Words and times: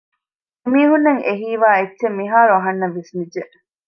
އެމީހުންނަށް 0.65 1.21
އެ 1.25 1.33
ހީވާ 1.41 1.67
އެއްޗެއް 1.77 2.17
މިހާރު 2.19 2.51
އަހަންނަށް 2.55 2.95
ވިސްނިއްޖެ 2.97 3.41